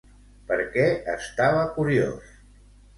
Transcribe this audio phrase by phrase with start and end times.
[0.47, 2.37] Per què estava curiós?